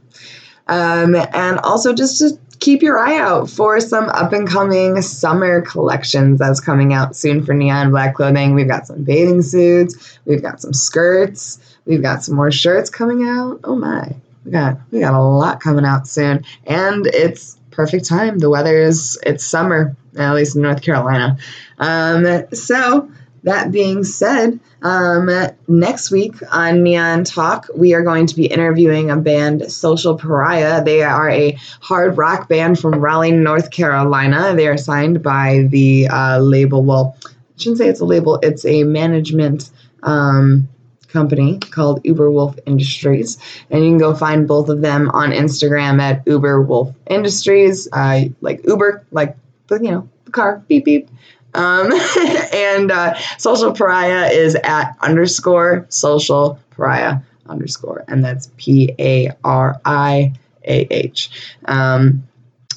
Um, 0.68 1.16
and 1.16 1.60
also 1.60 1.94
just 1.94 2.20
to 2.20 2.38
keep 2.60 2.82
your 2.82 2.98
eye 2.98 3.18
out 3.18 3.50
for 3.50 3.80
some 3.80 4.08
up 4.10 4.32
and 4.32 4.48
coming 4.48 5.02
summer 5.02 5.62
collections 5.62 6.40
that's 6.40 6.60
coming 6.60 6.94
out 6.94 7.16
soon 7.16 7.44
for 7.44 7.54
Neon 7.54 7.90
Black 7.90 8.16
Clothing. 8.16 8.54
We've 8.54 8.68
got 8.68 8.88
some 8.88 9.04
bathing 9.04 9.42
suits, 9.42 10.20
we've 10.26 10.42
got 10.42 10.62
some 10.62 10.74
skirts, 10.74 11.60
we've 11.86 12.02
got 12.02 12.24
some 12.24 12.36
more 12.36 12.52
shirts 12.52 12.90
coming 12.90 13.28
out. 13.28 13.60
Oh 13.64 13.76
my. 13.76 14.16
We 14.46 14.52
got 14.52 14.78
we 14.92 15.00
got 15.00 15.14
a 15.14 15.22
lot 15.22 15.60
coming 15.60 15.86
out 15.86 16.08
soon. 16.08 16.44
And 16.66 17.06
it's 17.08 17.60
perfect 17.72 18.06
time. 18.06 18.40
The 18.40 18.50
weather 18.50 18.80
is 18.80 19.20
it's 19.24 19.46
summer, 19.46 19.96
at 20.18 20.34
least 20.34 20.56
in 20.56 20.62
North 20.62 20.82
Carolina. 20.82 21.38
Um, 21.80 22.46
so 22.54 23.12
that 23.44 23.72
being 23.72 24.04
said, 24.04 24.60
um, 24.84 25.30
next 25.68 26.12
week 26.12 26.36
on 26.52 26.84
Neon 26.84 27.24
Talk, 27.24 27.68
we 27.76 27.94
are 27.94 28.04
going 28.04 28.28
to 28.28 28.36
be 28.36 28.46
interviewing 28.46 29.10
a 29.10 29.18
band, 29.18 29.72
Social 29.72 30.18
Pariah. 30.18 30.84
They 30.84 31.04
are 31.04 31.30
a 31.30 31.58
hard 31.82 32.18
rock 32.18 32.48
band 32.48 32.80
from 32.80 32.96
Raleigh, 32.96 33.32
North 33.32 33.72
Carolina. 33.72 34.54
They 34.56 34.68
are 34.68 34.78
signed 34.78 35.24
by 35.24 35.68
the 35.70 36.08
uh, 36.08 36.40
label. 36.40 36.84
Well, 36.84 37.18
I 37.26 37.30
shouldn't 37.58 37.80
say 37.80 37.88
it's 37.90 38.00
a 38.00 38.06
label, 38.06 38.40
it's 38.42 38.66
a 38.66 38.84
management 38.84 39.70
um, 40.04 40.68
company 41.08 41.60
called 41.60 42.02
Uber 42.04 42.32
Wolf 42.32 42.58
Industries. 42.66 43.38
And 43.70 43.84
you 43.84 43.92
can 43.92 43.98
go 43.98 44.16
find 44.16 44.48
both 44.48 44.70
of 44.70 44.82
them 44.82 45.10
on 45.12 45.32
Instagram 45.32 46.00
at 46.00 46.26
Uber 46.26 46.62
Wolf 46.62 46.96
Industries, 47.08 47.88
uh, 47.92 48.26
like 48.42 48.66
Uber, 48.66 49.06
like 49.12 49.38
you 49.70 49.92
know, 49.92 50.10
the 50.26 50.32
car, 50.32 50.64
beep, 50.68 50.86
beep. 50.86 51.10
Um, 51.54 51.92
and 52.54 52.92
uh, 52.92 53.18
social 53.38 53.74
pariah 53.74 54.30
is 54.30 54.56
at 54.56 54.96
underscore 55.02 55.86
social 55.90 56.60
pariah 56.72 57.20
underscore, 57.48 58.04
and 58.08 58.24
that's 58.24 58.50
P 58.58 58.94
A 59.00 59.32
R 59.44 59.80
I 59.86 60.34
A 60.64 60.88
H. 60.90 61.30
Um, 61.66 62.24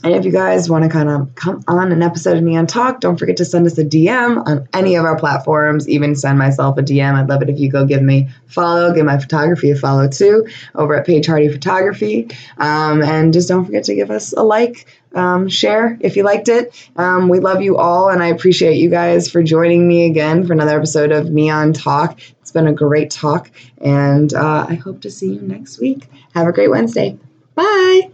and 0.05 0.15
if 0.15 0.27
you 0.27 0.33
guys 0.33 0.69
want 0.69 0.85
to 0.85 0.91
kind 0.91 1.09
of 1.09 1.35
come 1.35 1.65
on 1.67 1.91
an 1.91 2.03
episode 2.03 2.37
of 2.37 2.43
Neon 2.43 2.67
Talk, 2.67 3.01
don't 3.01 3.17
forget 3.17 3.39
to 3.39 3.45
send 3.47 3.67
us 3.67 3.79
a 3.79 3.85
DM 3.85 4.47
on 4.47 4.69
any 4.75 4.97
of 4.97 5.07
our 5.07 5.19
platforms, 5.19 5.89
even 5.89 6.15
send 6.15 6.39
myself 6.39 6.77
a 6.77 6.83
DM. 6.83 7.15
I'd 7.15 7.31
love 7.31 7.41
it 7.41 7.49
if 7.49 7.59
you 7.59 7.71
go 7.71 7.87
give 7.87 8.03
me 8.03 8.29
follow, 8.47 8.93
give 8.93 9.07
my 9.07 9.19
photography 9.19 9.71
a 9.71 9.77
follow 9.77 10.07
too 10.07 10.47
over 10.75 10.95
at 10.95 11.07
Paige 11.07 11.27
Hardy 11.27 11.49
Photography. 11.49 12.29
Um, 12.59 13.03
and 13.03 13.33
just 13.33 13.49
don't 13.49 13.65
forget 13.65 13.85
to 13.85 13.95
give 13.95 14.11
us 14.11 14.35
a 14.35 14.43
like, 14.43 14.87
um, 15.15 15.49
share 15.49 15.97
if 16.01 16.17
you 16.17 16.23
liked 16.23 16.49
it. 16.49 16.89
Um, 16.97 17.29
we 17.29 17.41
love 17.41 17.63
you 17.63 17.77
all, 17.77 18.09
and 18.09 18.23
I 18.23 18.29
appreciate 18.29 18.77
you 18.77 18.91
guys 18.91 19.31
for 19.31 19.43
joining 19.43 19.87
me 19.87 20.07
again 20.07 20.47
for 20.47 20.53
another 20.53 20.77
episode 20.77 21.13
of 21.13 21.31
Neon 21.31 21.73
Talk. 21.73 22.19
It's 22.41 22.51
been 22.51 22.67
a 22.67 22.73
great 22.73 23.11
talk, 23.11 23.51
and 23.79 24.33
uh, 24.35 24.67
I 24.69 24.75
hope 24.75 25.01
to 25.03 25.11
see 25.11 25.35
you 25.35 25.41
next 25.41 25.81
week. 25.81 26.09
Have 26.35 26.47
a 26.47 26.53
great 26.53 26.71
Wednesday. 26.71 27.19
Bye. 27.55 28.14